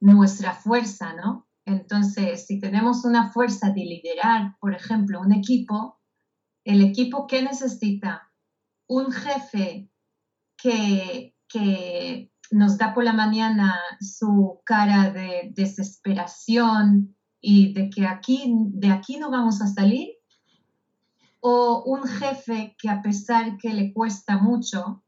[0.01, 1.49] nuestra fuerza, ¿no?
[1.65, 5.99] Entonces, si tenemos una fuerza de liderar, por ejemplo, un equipo,
[6.63, 8.31] el equipo que necesita
[8.87, 9.91] un jefe
[10.59, 11.35] que,
[12.51, 19.19] nos da por la mañana su cara de desesperación y de que aquí, de aquí
[19.19, 20.09] no vamos a salir,
[21.41, 25.05] o un jefe que a pesar que le cuesta mucho,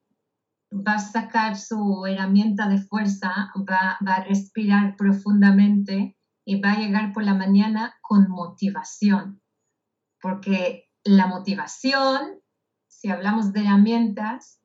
[0.72, 6.78] va a sacar su herramienta de fuerza, va, va a respirar profundamente y va a
[6.78, 9.42] llegar por la mañana con motivación,
[10.20, 12.40] porque la motivación,
[12.86, 14.59] si hablamos de herramientas,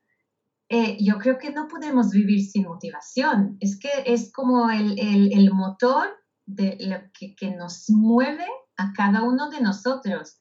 [0.69, 3.58] eh, yo creo que no podemos vivir sin motivación.
[3.60, 6.08] Es que es como el, motor
[6.45, 8.47] de lo que, que, nos mueve
[8.78, 10.38] a cada uno de nosotros.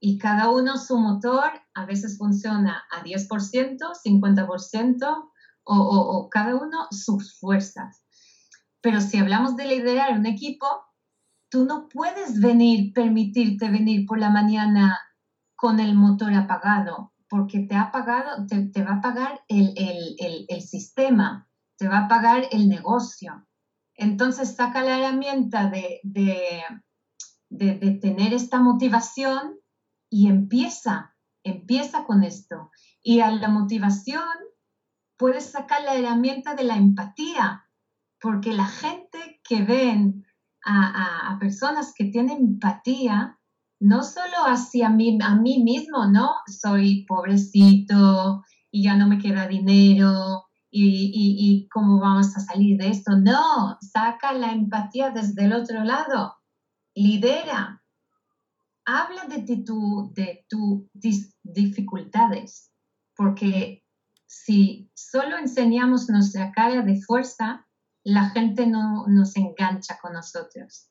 [0.00, 5.30] Y cada uno su motor a veces funciona a 10%, 50%
[5.64, 8.02] o, o, o cada uno sus fuerzas.
[8.80, 10.66] Pero si hablamos de liderar un equipo,
[11.50, 14.98] tú no puedes venir, permitirte venir por la mañana
[15.54, 21.88] con el motor apagado, porque te, ha pagado, te, va a pagar el, sistema, te
[21.88, 23.46] va a pagar el negocio.
[23.94, 26.62] Entonces saca la herramienta de, de,
[27.48, 29.58] de tener esta motivación
[30.10, 32.70] y empieza, empieza con esto.
[33.02, 34.24] Y a la motivación
[35.16, 37.66] puedes sacar la herramienta de la empatía,
[38.20, 40.26] porque la gente que ven
[40.64, 43.38] a, personas que tienen empatía,
[43.80, 46.34] no solo hacia mí, a mí mismo, ¿no?
[46.46, 52.90] Soy pobrecito y ya no me queda dinero y, y, cómo vamos a salir de
[52.90, 53.16] esto.
[53.16, 56.36] No, saca la empatía desde el otro lado,
[56.94, 57.82] lidera,
[58.84, 62.70] habla de, tu, de tus dificultades,
[63.16, 63.82] porque
[64.26, 67.66] si solo enseñamos nuestra cara de fuerza,
[68.04, 70.89] la gente no nos engancha con nosotros.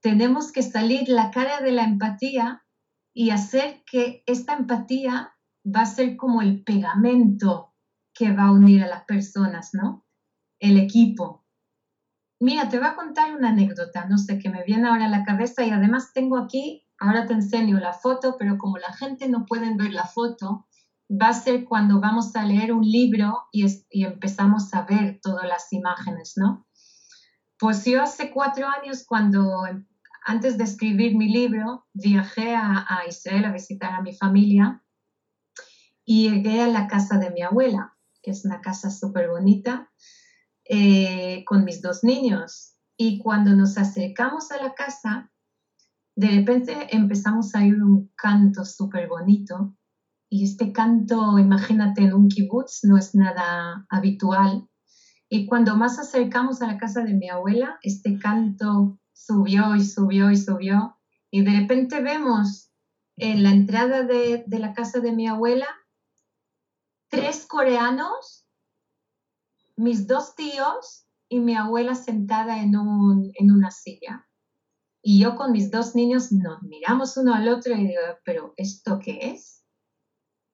[0.00, 2.64] Tenemos que salir la cara de la empatía
[3.12, 5.34] y hacer que esta empatía
[5.64, 7.74] va a ser como el pegamento
[8.14, 10.06] que va a unir a las personas, ¿no?
[10.58, 11.44] El equipo.
[12.38, 15.24] Mira, te voy a contar una anécdota, no sé, que me viene ahora a la
[15.24, 19.44] cabeza y además tengo aquí, ahora te enseño la foto, pero como la gente no
[19.44, 20.66] puede ver la foto,
[21.10, 23.66] va a ser cuando vamos a leer un libro y,
[24.04, 26.66] empezamos a ver todas las imágenes, ¿no?
[27.58, 29.66] Pues yo hace cuatro años, cuando
[30.24, 34.82] antes de escribir mi libro, viajé a, Israel a visitar a mi familia
[36.04, 39.90] y llegué a la casa de mi abuela, que es una casa súper bonita,
[40.64, 42.76] eh, con mis dos niños.
[42.96, 45.32] Y cuando nos acercamos a la casa,
[46.16, 49.74] de repente empezamos a oír un canto súper bonito
[50.32, 54.68] y este canto, imagínate en un kibutz, no es nada habitual.
[55.28, 60.30] Y cuando más acercamos a la casa de mi abuela, este canto subió y subió
[60.30, 60.96] y subió.
[61.30, 62.72] Y de repente vemos
[63.16, 65.68] en la entrada de, de la casa de mi abuela
[67.10, 68.46] tres coreanos,
[69.76, 74.26] mis dos tíos y mi abuela sentada en, un, en una silla.
[75.02, 78.98] Y yo con mis dos niños nos miramos uno al otro y digo, pero ¿esto
[78.98, 79.64] qué es?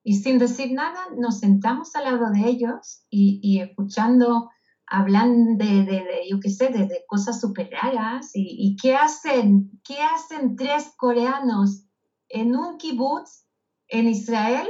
[0.03, 4.49] Y sin decir nada, nos sentamos al lado de ellos y, y escuchando,
[4.87, 8.31] hablan de, de, de, yo qué sé, de, de cosas súper raras.
[8.33, 9.79] Y, y, qué hacen?
[9.83, 11.85] ¿Qué hacen tres coreanos
[12.29, 13.45] en un kibutz
[13.87, 14.67] en Israel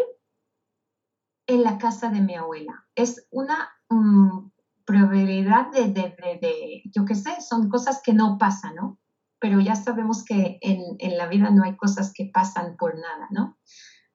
[1.46, 2.86] en la casa de mi abuela?
[2.96, 4.52] Es una um,
[4.86, 9.00] probabilidad de, de, yo qué sé, son cosas que no pasan, ¿no?
[9.40, 13.28] Pero ya sabemos que en, en la vida no hay cosas que pasan por nada,
[13.30, 13.60] ¿no?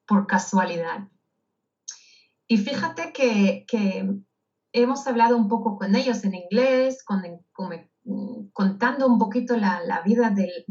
[0.05, 1.07] Por casualidad.
[2.47, 4.05] Y fíjate que, que
[4.73, 7.69] hemos hablado un poco con ellos en inglés, con, con,
[8.51, 10.65] contando un poquito la, vida de,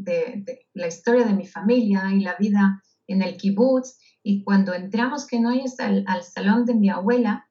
[0.75, 3.99] la historia de mi familia y la vida en el kibutz.
[4.23, 7.49] Y cuando entramos que no es al, al salón de mi abuela,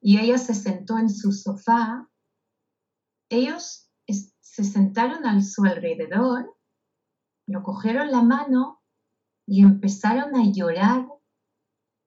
[0.00, 2.08] y ella se sentó en su sofá,
[3.28, 3.90] ellos
[4.58, 6.56] se sentaron a su alrededor,
[7.46, 8.82] lo cogieron la mano
[9.46, 11.06] y empezaron a llorar.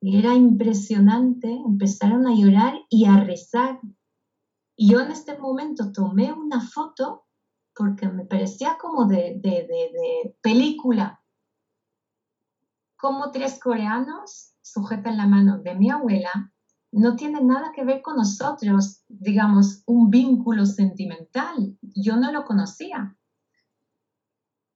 [0.02, 3.80] Era impresionante, empezaron a llorar y a rezar.
[4.76, 7.26] Y yo en este momento tomé una foto
[7.76, 11.24] porque me parecía como de, de, de, película.
[12.98, 16.52] Como tres coreanos sujetan la mano de mi abuela
[16.92, 21.78] no tiene nada que ver con nosotros, digamos, un vínculo sentimental.
[21.82, 23.16] Yo no lo conocía.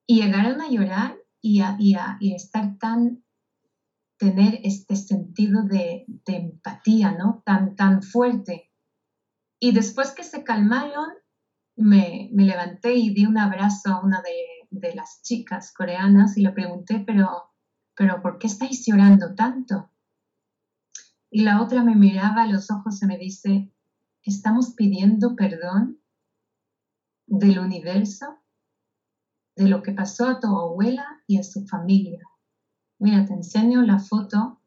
[0.08, 3.25] Y llegaron a llorar y a, y a, y estar tan,
[4.18, 7.44] tener este sentido de, empatía, ¿no?
[7.46, 8.72] Tan, tan fuerte.
[9.60, 11.08] Y después que se calmaron,
[11.76, 16.42] me, me levanté y di un abrazo a una de, de las chicas coreanas y
[16.42, 17.54] le pregunté, pero,
[17.96, 19.92] pero ¿por qué estáis llorando tanto?
[21.30, 23.72] Y la otra me miraba a los ojos y me dice,
[24.24, 26.00] ¿estamos pidiendo perdón
[27.28, 28.40] del universo,
[29.56, 32.20] de lo que pasó a tu abuela y a su familia?
[33.00, 34.62] Mira, te enseño la foto.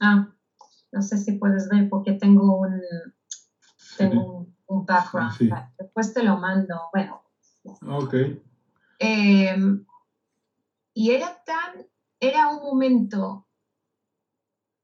[0.00, 0.28] Ah,
[0.92, 2.80] no sé si puedes ver porque tengo un,
[3.96, 5.32] tengo un, un background.
[5.32, 5.50] Sí.
[5.78, 6.74] Después te lo mando.
[6.92, 7.22] Bueno.
[7.86, 8.14] Ok.
[8.98, 9.56] Eh,
[10.92, 11.86] y era tan
[12.20, 13.46] era un momento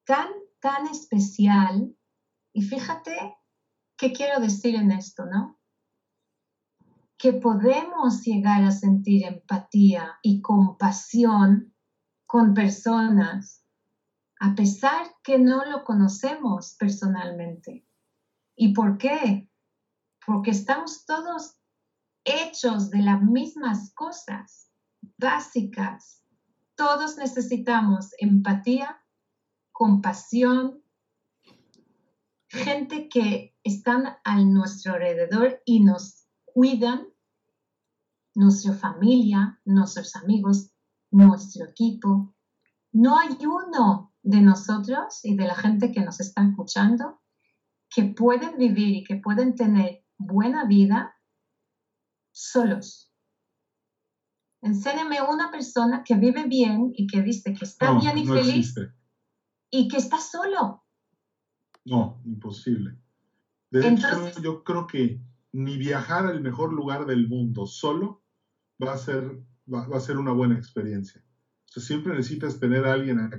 [0.05, 0.29] tan,
[0.61, 1.97] tan especial.
[2.53, 3.37] Y fíjate
[3.97, 5.60] qué quiero decir en esto, ¿no?
[7.21, 11.75] Que podemos llegar a sentir empatía y compasión
[12.27, 13.65] con personas,
[14.41, 17.87] a pesar que no lo conocemos personalmente.
[18.57, 19.51] ¿Y por qué?
[20.25, 21.59] Porque estamos todos
[22.25, 24.71] hechos de las mismas cosas
[25.19, 26.21] básicas
[26.81, 29.05] todos necesitamos empatía,
[29.71, 30.83] compasión,
[32.49, 36.20] gente que están a nuestro alrededor y nos
[36.61, 37.09] cuidan,
[38.35, 40.71] nuestra familia, nuestros amigos,
[41.11, 42.35] nuestro equipo.
[42.93, 47.23] No hay uno de nosotros y de la gente que nos está escuchando
[47.89, 51.15] que pueden vivir y que pueden tener buena vida
[52.31, 53.11] solos.
[54.61, 58.35] Enséñame una persona que vive bien y que dice que está no, bien y no
[58.35, 58.93] feliz existe.
[59.71, 60.85] y que está solo.
[61.87, 62.99] No, imposible.
[63.71, 68.23] De Entonces- hecho, yo creo que ni viajar al mejor lugar del mundo solo
[68.83, 69.39] va a ser,
[69.73, 71.23] va, va a ser una buena experiencia.
[71.23, 73.31] O sea, siempre necesitas tener a alguien a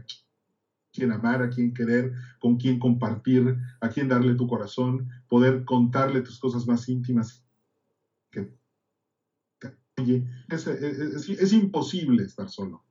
[0.94, 6.22] quien amar, a quien querer, con quien compartir, a quien darle tu corazón, poder contarle
[6.22, 7.46] tus cosas más íntimas.
[8.30, 8.50] Que,
[10.50, 12.84] es, es- es imposible estar solo.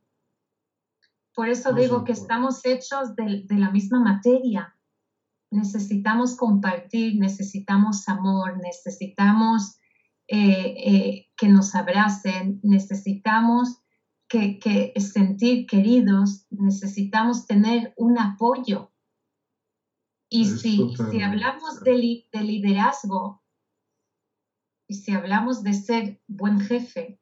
[1.34, 4.74] Por eso No digo que estamos hechos de, de la misma materia.
[5.50, 9.78] Necesitamos compartir, necesitamos amor, necesitamos
[10.28, 13.82] eh, eh, que nos abracen, necesitamos
[14.28, 18.92] que, que sentir queridos, necesitamos tener un apoyo.
[20.28, 21.84] Y si, si hablamos cierto.
[21.90, 23.42] de, li- de liderazgo
[24.88, 27.20] y si hablamos de ser buen jefe,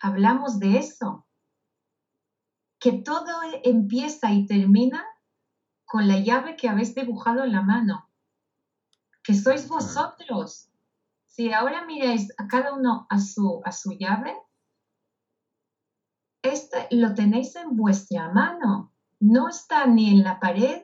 [0.00, 1.26] hablamos de eso
[2.80, 3.28] que todo
[3.62, 5.04] empieza y termina
[5.94, 8.10] con la llave que habéis dibujado en la mano,
[9.22, 10.68] que sois vosotros.
[11.28, 14.34] Si ahora miráis a cada uno a su, a su llave,
[16.42, 20.82] este lo tenéis en vuestra mano, no está ni en la pared,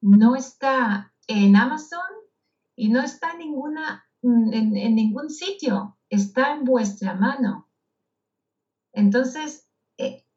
[0.00, 2.10] no está en Amazon
[2.76, 7.68] y no está en, ninguna, en, ningún sitio, está en vuestra mano.
[8.94, 9.65] Entonces,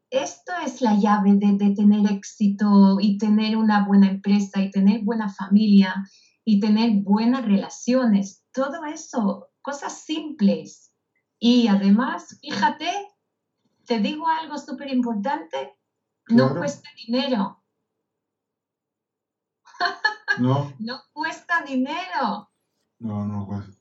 [0.09, 5.03] esto es la llave de, de, tener éxito y tener una buena empresa y tener
[5.03, 5.93] buena familia
[6.43, 8.43] y tener buenas relaciones.
[8.51, 10.93] Todo eso, cosas simples.
[11.39, 12.89] Y además, fíjate,
[13.85, 15.77] te digo algo súper importante,
[16.29, 17.63] no cuesta dinero.
[20.37, 20.73] No.
[20.79, 22.49] no cuesta dinero.
[22.99, 23.77] No, no cuesta.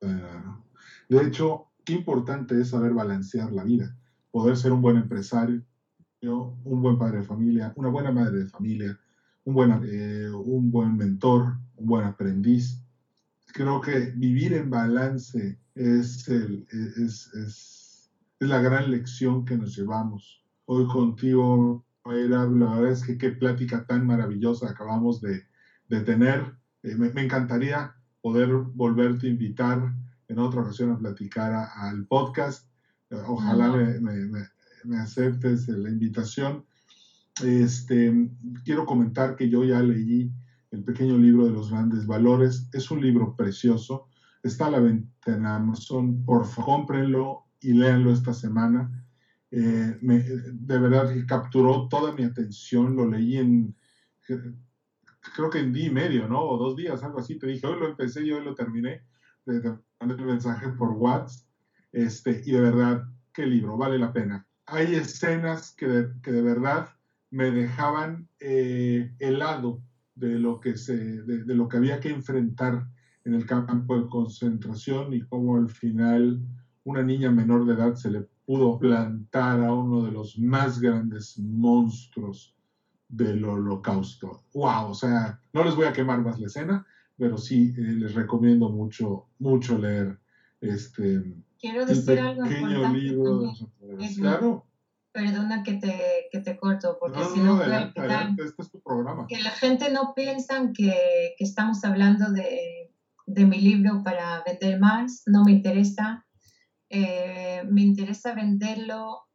[0.00, 3.94] De hecho, qué importante es saber balancear la vida,
[4.32, 5.62] poder ser un buen empresario,
[6.22, 8.98] un buen padre de familia, una buena madre de familia,
[9.44, 12.82] un buen, eh, un buen mentor, un buen aprendiz.
[13.52, 16.66] Creo que vivir en balance es, el,
[16.96, 18.10] es, es,
[18.40, 20.44] es la gran lección que nos llevamos.
[20.64, 25.42] Hoy contigo, era, la verdad es que qué plática tan maravillosa acabamos de,
[25.88, 26.56] de tener.
[26.82, 29.92] Eh, me, me, encantaría poder volverte a invitar
[30.28, 32.71] en otra ocasión a platicar al podcast.
[33.26, 34.46] Ojalá me, me,
[34.84, 36.64] me, aceptes la invitación.
[37.44, 38.30] Este,
[38.64, 40.32] quiero comentar que yo ya leí
[40.70, 42.68] el pequeño libro de los grandes valores.
[42.72, 44.08] Es un libro precioso.
[44.42, 46.24] Está a la venta en Amazon.
[46.24, 48.90] Por favor, cómprenlo y léanlo esta semana.
[49.50, 52.96] Eh, de verdad capturó toda mi atención.
[52.96, 53.76] Lo leí en,
[55.36, 56.40] creo que en día y medio, ¿no?
[56.40, 57.38] O dos días, algo así.
[57.38, 59.02] Te dije, hoy lo empecé y hoy lo terminé.
[59.44, 59.60] Te
[60.00, 61.51] mandé el mensaje por WhatsApp.
[61.92, 64.46] Este, y de verdad, qué libro, vale la pena.
[64.66, 66.88] Hay escenas que que de verdad
[67.32, 69.82] me dejaban eh, helado
[70.14, 72.86] de lo, que se, de, lo que había que enfrentar
[73.24, 76.40] en el campo de concentración y cómo al final
[76.84, 81.38] una niña menor de edad se le pudo plantar a uno de los más grandes
[81.38, 82.54] monstruos
[83.08, 84.42] del holocausto.
[84.52, 84.90] ¡Wow!
[84.90, 86.86] O sea, no les voy a quemar más la escena,
[87.16, 90.18] pero sí eh, les recomiendo mucho, mucho leer
[90.60, 91.22] este
[91.62, 93.54] Quiero decir algo pequeño libro.
[93.80, 94.66] De claro
[95.12, 99.26] perdona que te, que te corto, porque si no, este es tu programa.
[99.28, 102.92] Que la gente no piensa que, que estamos hablando de,
[103.26, 106.26] de, mi libro para vender más, no me interesa.
[106.88, 109.28] Eh, me interesa venderlo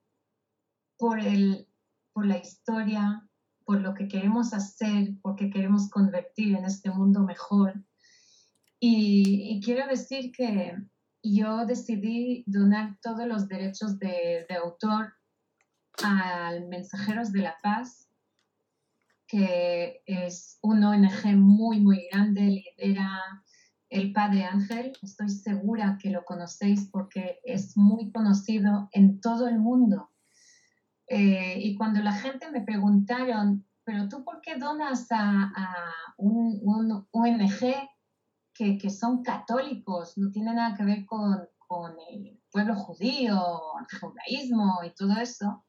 [0.97, 1.67] por, el,
[2.13, 3.27] por la historia,
[3.63, 7.73] por lo que queremos hacer, porque queremos convertir en este mundo mejor.
[8.79, 10.75] Y, y quiero decir que
[11.23, 15.13] yo decidí donar todos los derechos de, autor
[16.03, 18.09] al Mensajeros de la Paz,
[19.27, 23.43] que es un ONG muy, muy grande, lidera
[23.89, 24.93] el Padre Ángel.
[25.01, 30.11] Estoy segura que lo conocéis porque es muy conocido en todo el mundo.
[31.07, 35.53] Eh, y cuando la gente me preguntaron, pero tú por qué donas a,
[36.17, 37.89] un, ONG
[38.57, 43.39] que, que, son católicos, no tiene nada que ver con, con el pueblo judío,
[43.79, 45.65] el judaísmo y todo eso?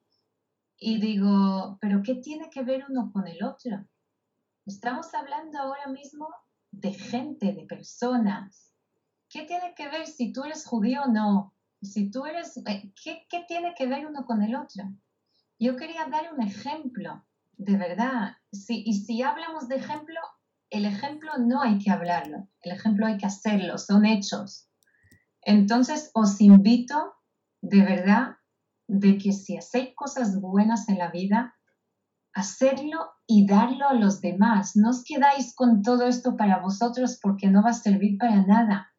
[0.79, 3.85] Y digo, pero ¿qué tiene que ver uno con el otro?
[4.65, 6.29] Estamos hablando ahora mismo
[6.71, 8.75] de gente, de personas.
[9.29, 11.55] ¿Qué tiene que ver si tú eres judío o no?
[11.83, 14.85] Si tú eres, eh, ¿qué, ¿qué, tiene que ver uno con el otro?
[15.59, 18.37] Yo quería dar un ejemplo, de verdad.
[18.53, 20.21] Si, y si hablamos de ejemplo,
[20.71, 24.69] el ejemplo no hay que hablarlo, el ejemplo hay que hacerlo, son hechos.
[25.43, 27.15] Entonces os invito
[27.61, 28.37] de verdad
[28.87, 31.55] de que si hacéis cosas buenas en la vida,
[32.35, 34.77] hacerlo y darlo a los demás.
[34.77, 38.93] No os quedáis con todo esto para vosotros porque no va a servir para nada.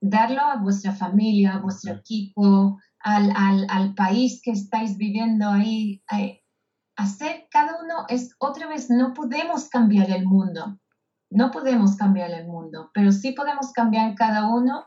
[0.00, 3.32] Darlo a vuestra familia, a vuestro equipo, al,
[3.68, 6.02] al, país que estáis viviendo ahí.
[6.96, 10.78] Hacer cada uno es, otra vez, no podemos cambiar el mundo.
[11.30, 14.86] No podemos cambiar el mundo, pero sí podemos cambiar cada uno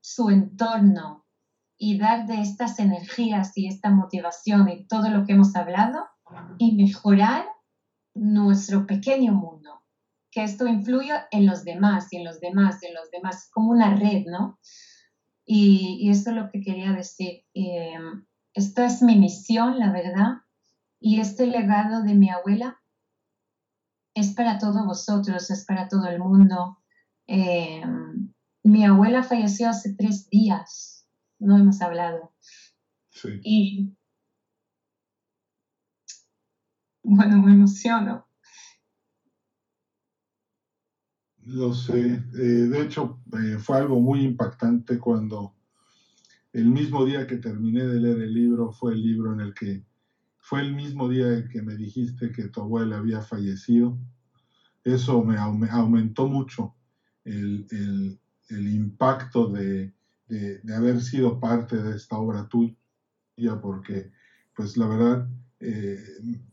[0.00, 1.26] su entorno,
[1.82, 6.06] y dar de estas energías y esta motivación y todo lo que hemos hablado
[6.58, 7.46] y mejorar
[8.14, 9.80] nuestro pequeño mundo.
[10.30, 13.70] Que esto influya en los demás y en los demás y en los demás, como
[13.70, 14.60] una red, ¿no?
[15.46, 17.44] Y, y eso es lo que quería decir.
[17.54, 17.98] Eh,
[18.52, 20.42] esta es mi misión, la verdad,
[21.00, 22.78] y este legado de mi abuela
[24.14, 26.78] es para todos vosotros, es para todo el mundo.
[27.26, 27.82] Eh,
[28.64, 31.00] mi abuela falleció hace tres días
[31.40, 32.32] no hemos hablado.
[33.08, 33.40] Sí.
[33.42, 33.96] Y
[37.02, 38.26] bueno, me emociono.
[41.42, 42.22] Lo sé.
[42.34, 45.56] Eh, de hecho, eh, fue algo muy impactante cuando
[46.52, 49.84] el mismo día que terminé de leer el libro fue el libro en el que
[50.40, 53.98] fue el mismo día en que me dijiste que tu abuela había fallecido.
[54.84, 56.74] eso me, aumentó mucho
[57.24, 58.18] el,
[58.50, 59.92] impacto de,
[60.74, 64.10] haber sido parte de esta obra tuya, porque
[64.54, 65.28] pues la verdad,
[65.60, 65.98] eh,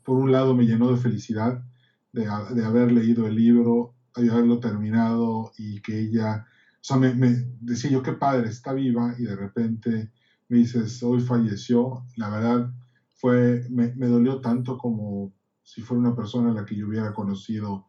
[0.03, 1.63] por un lado me llenó de felicidad
[2.11, 2.27] de,
[2.63, 7.13] haber leído el libro, de haberlo terminado y que ella, o sea, me,
[7.61, 10.11] decía yo, qué padre, está viva y de repente
[10.49, 12.71] me dices, hoy falleció, la verdad
[13.17, 17.13] fue, me, me dolió tanto como si fuera una persona a la que yo hubiera
[17.13, 17.87] conocido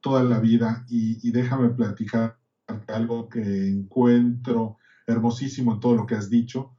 [0.00, 2.38] toda la vida y, déjame platicar
[2.88, 6.72] algo que encuentro hermosísimo en todo lo que has dicho.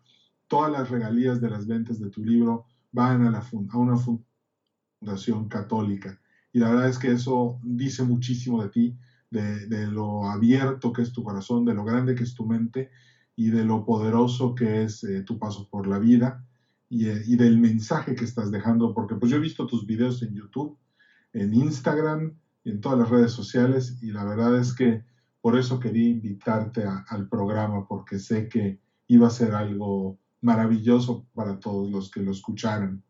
[0.47, 5.47] Todas las regalías de las ventas de tu libro van a, la, a una fundación
[5.47, 6.19] católica.
[6.51, 8.97] Y la verdad es que eso dice muchísimo de ti,
[9.29, 12.89] de, lo abierto que es tu corazón, de lo grande que es tu mente
[13.35, 16.45] y de lo poderoso que es eh, tu paso por la vida
[16.91, 20.35] y, y, del mensaje que estás dejando, porque pues yo he visto tus videos en
[20.35, 20.77] YouTube,
[21.33, 22.35] en Instagram,
[22.65, 25.03] en todas las redes sociales y la verdad es que
[25.41, 31.59] por eso quería invitarte al programa porque sé que iba a ser algo maravilloso para
[31.59, 33.01] todos los que lo escucharan.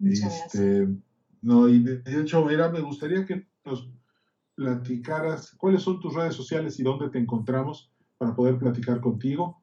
[0.00, 0.88] Este,
[1.42, 3.90] no, y de, hecho, mira, me gustaría que nos
[4.54, 9.60] platicaras cuáles son tus redes sociales y dónde te encontramos para poder platicar contigo.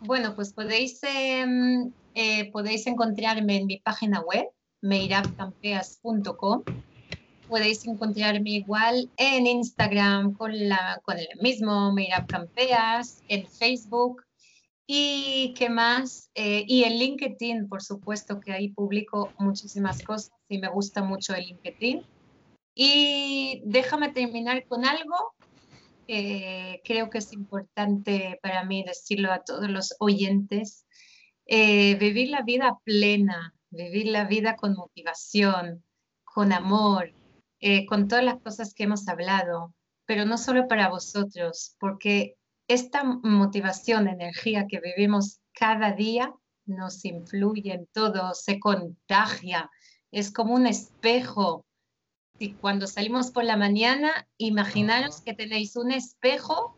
[0.00, 4.46] Bueno, pues podéis, em, eh, podéis encontrarme en mi página web,
[4.82, 6.62] meirabcampeas.com
[7.48, 14.22] Podéis encontrarme igual en Instagram con, la, con el mismo Made Campeas, en Facebook
[14.84, 20.58] y qué más, eh, y en LinkedIn, por supuesto que ahí publico muchísimas cosas y
[20.58, 22.04] me gusta mucho el LinkedIn.
[22.74, 25.34] Y déjame terminar con algo
[26.06, 30.86] que creo que es importante para mí decirlo a todos los oyentes.
[31.46, 35.84] Eh, vivir la vida plena, vivir la vida con motivación,
[36.24, 37.12] con amor,
[37.60, 42.36] eh, con todas las cosas que hemos hablado, pero no solo para vosotros, porque
[42.68, 46.34] esta motivación, energía que vivimos cada día
[46.66, 49.70] nos influye en todo, se contagia,
[50.10, 51.64] es como un espejo.
[52.38, 56.76] Y cuando salimos por la mañana, imaginaros que tenéis un espejo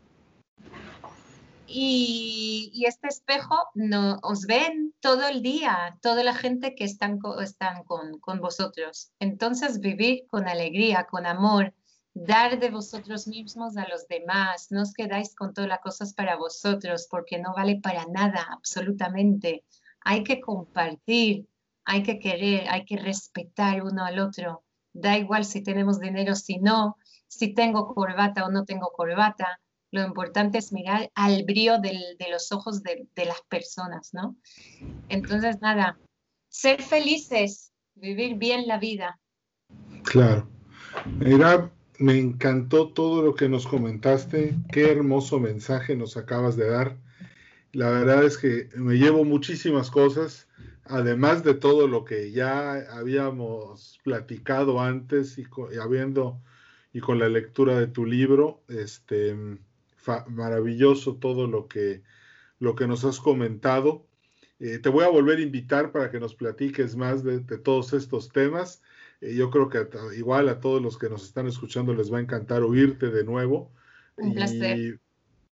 [1.67, 7.83] y, este espejo no, os ven todo el día, toda la gente que están, están
[7.83, 9.11] con, con vosotros.
[9.19, 11.73] Entonces vivir con alegría, con amor,
[12.13, 14.67] dar de vosotros mismos a los demás.
[14.71, 19.63] No os quedáis con todas las cosas para vosotros porque no vale para nada, absolutamente.
[20.01, 21.47] Hay que compartir,
[21.85, 24.63] hay que querer, hay que respetar uno al otro.
[24.93, 29.59] Da igual si tenemos dinero, si no, si tengo corbata o no tengo corbata
[29.91, 34.35] lo importante es mirar al brío de los ojos de, las personas, ¿no?
[35.09, 35.97] Entonces, nada,
[36.47, 39.19] ser felices, vivir bien la vida.
[40.03, 40.47] Claro.
[41.17, 44.55] Mira, me encantó todo lo que nos comentaste.
[44.71, 46.97] Qué hermoso mensaje nos acabas de dar.
[47.71, 50.47] La verdad es que me llevo muchísimas cosas,
[50.89, 56.41] además de todo lo que ya habíamos platicado antes y, y habiendo
[56.91, 58.63] y con la lectura de tu libro.
[58.67, 59.35] Este,
[60.27, 62.01] maravilloso todo lo que,
[62.59, 64.07] lo que nos has comentado.
[64.59, 68.29] Eh, te voy a volver a invitar para que nos platiques más de, todos estos
[68.29, 68.81] temas.
[69.21, 69.87] Eh, yo creo que
[70.17, 73.71] igual a todos los que nos están escuchando les va a encantar oírte de nuevo.
[74.17, 74.99] Un placer.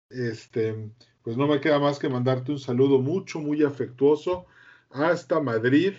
[0.09, 0.91] Este,
[1.22, 4.47] pues no me queda más que mandarte un saludo mucho, muy afectuoso
[4.91, 5.95] hasta Madrid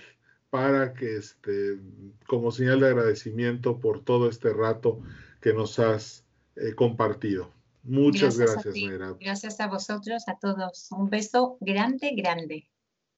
[0.49, 1.79] para que, este,
[2.27, 5.01] como señal de agradecimiento por todo este rato
[5.41, 6.25] que nos has
[6.55, 7.51] eh, compartido.
[7.83, 10.91] Muchas gracias, gracias Gracias a vosotros, a todos.
[10.91, 12.69] Un beso grande, grande.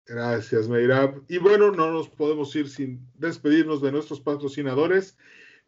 [0.06, 1.24] Gracias, Meirab.
[1.28, 5.18] Y bueno, no nos podemos ir sin despedirnos de nuestros patrocinadores.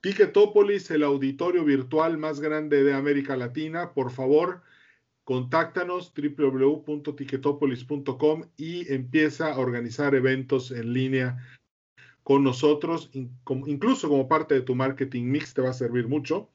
[0.02, 3.94] Ticketopolis, el auditorio virtual más grande de América Latina.
[3.94, 4.62] Por favor,
[5.24, 11.38] contáctanos www.ticketopolis.com y empieza a organizar eventos en línea
[12.24, 16.50] con nosotros, incluso como parte de tu marketing mix te va a servir mucho.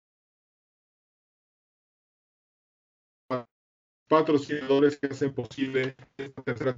[4.14, 6.76] patrocinadores que hacen posible este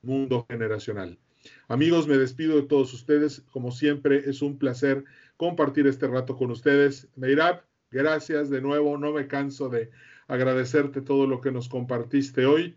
[0.00, 1.18] mundo generacional.
[1.66, 3.42] Amigos, me despido de todos ustedes.
[3.50, 5.04] Como siempre, es un placer
[5.36, 7.08] compartir este rato con ustedes.
[7.16, 8.96] Meirab, gracias de nuevo.
[8.96, 9.90] No me canso de
[10.28, 12.76] agradecerte todo lo que nos compartiste hoy.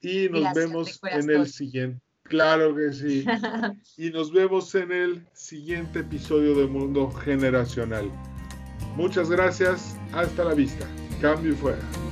[0.00, 2.00] Y nos vemos en el siguiente.
[2.22, 3.24] Claro que sí.
[3.96, 8.08] y nos vemos en el siguiente episodio de Mundo Generacional.
[8.94, 9.96] Muchas gracias.
[10.12, 10.86] Hasta la vista.
[11.20, 12.11] Cambio y fuera.